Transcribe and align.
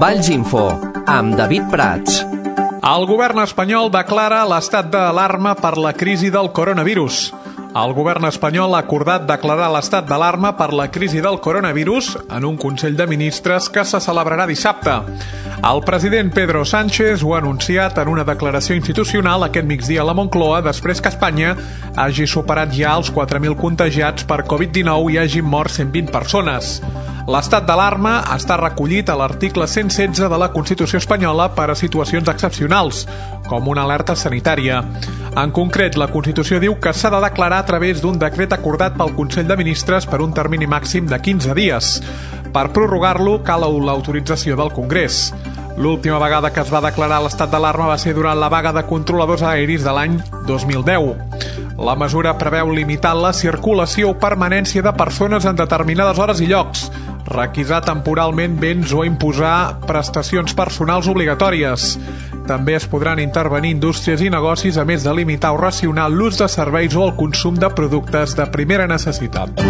Vallsinfo, 0.00 0.62
amb 1.04 1.34
David 1.36 1.66
Prats. 1.68 2.22
El 2.88 3.02
govern 3.04 3.42
espanyol 3.42 3.90
declara 3.92 4.38
l'estat 4.48 4.86
d'alarma 4.88 5.52
per 5.58 5.74
la 5.76 5.90
crisi 5.92 6.30
del 6.32 6.48
coronavirus. 6.56 7.18
El 7.76 7.92
govern 7.92 8.24
espanyol 8.24 8.72
ha 8.78 8.80
acordat 8.80 9.26
declarar 9.28 9.68
l'estat 9.74 10.08
d'alarma 10.08 10.54
per 10.56 10.70
la 10.72 10.86
crisi 10.88 11.20
del 11.20 11.36
coronavirus 11.44 12.14
en 12.30 12.48
un 12.48 12.56
Consell 12.56 12.96
de 12.96 13.06
Ministres 13.12 13.68
que 13.68 13.84
se 13.84 14.00
celebrarà 14.00 14.48
dissabte. 14.48 14.96
El 15.60 15.84
president 15.84 16.32
Pedro 16.32 16.64
Sánchez 16.64 17.20
ho 17.20 17.34
ha 17.34 17.44
anunciat 17.44 18.00
en 18.00 18.08
una 18.08 18.24
declaració 18.24 18.80
institucional 18.80 19.44
aquest 19.44 19.68
migdia 19.68 20.00
a 20.00 20.08
la 20.08 20.16
Moncloa 20.16 20.64
després 20.64 21.04
que 21.04 21.12
Espanya 21.12 21.52
hagi 21.94 22.24
superat 22.24 22.72
ja 22.72 22.96
els 22.96 23.12
4.000 23.12 23.60
contagiats 23.60 24.24
per 24.24 24.46
Covid-19 24.48 25.12
i 25.12 25.20
hagi 25.20 25.44
mort 25.44 25.76
120 25.76 26.08
persones. 26.08 26.78
L'estat 27.28 27.66
d'alarma 27.68 28.20
està 28.32 28.56
recollit 28.56 29.10
a 29.10 29.16
l'article 29.18 29.66
116 29.68 30.30
de 30.30 30.38
la 30.40 30.48
Constitució 30.54 31.00
espanyola 31.02 31.50
per 31.52 31.68
a 31.70 31.76
situacions 31.76 32.28
excepcionals, 32.32 33.04
com 33.48 33.68
una 33.68 33.84
alerta 33.84 34.16
sanitària. 34.16 34.80
En 35.36 35.52
concret, 35.52 35.98
la 36.00 36.08
Constitució 36.10 36.58
diu 36.62 36.78
que 36.80 36.94
s'ha 36.96 37.12
de 37.12 37.20
declarar 37.22 37.60
a 37.60 37.68
través 37.68 38.00
d'un 38.00 38.18
decret 38.18 38.52
acordat 38.56 38.96
pel 38.96 39.14
Consell 39.18 39.46
de 39.46 39.58
Ministres 39.60 40.08
per 40.08 40.22
un 40.24 40.32
termini 40.32 40.66
màxim 40.66 41.06
de 41.06 41.20
15 41.20 41.54
dies. 41.54 41.94
Per 42.50 42.66
prorrogar-lo 42.74 43.40
cal 43.46 43.68
l'autorització 43.68 44.56
del 44.56 44.72
Congrés. 44.72 45.28
L'última 45.76 46.18
vegada 46.18 46.50
que 46.52 46.60
es 46.60 46.72
va 46.72 46.82
declarar 46.82 47.20
l'estat 47.22 47.52
d'alarma 47.52 47.86
va 47.92 47.98
ser 47.98 48.12
durant 48.16 48.40
la 48.40 48.50
vaga 48.52 48.72
de 48.72 48.82
controladors 48.88 49.44
aeris 49.46 49.84
de 49.86 49.92
l'any 49.94 50.18
2010. 50.48 51.14
La 51.80 51.94
mesura 51.96 52.34
preveu 52.36 52.72
limitar 52.74 53.14
la 53.16 53.30
circulació 53.32 54.10
o 54.10 54.18
permanència 54.20 54.82
de 54.84 54.92
persones 54.92 55.46
en 55.48 55.56
determinades 55.56 56.18
hores 56.20 56.42
i 56.44 56.50
llocs, 56.50 56.90
requisar 57.30 57.80
temporalment 57.86 58.58
béns 58.60 58.92
o 58.92 59.04
imposar 59.06 59.78
prestacions 59.86 60.54
personals 60.58 61.08
obligatòries. 61.10 61.94
També 62.50 62.74
es 62.74 62.88
podran 62.90 63.22
intervenir 63.22 63.70
indústries 63.76 64.24
i 64.24 64.32
negocis 64.34 64.76
a 64.76 64.84
més 64.84 65.06
de 65.06 65.14
limitar 65.14 65.54
o 65.54 65.60
racionar 65.62 66.10
l'ús 66.10 66.42
de 66.42 66.50
serveis 66.50 66.98
o 66.98 67.06
el 67.06 67.14
consum 67.16 67.54
de 67.54 67.70
productes 67.70 68.34
de 68.34 68.50
primera 68.50 68.90
necessitat. 68.90 69.62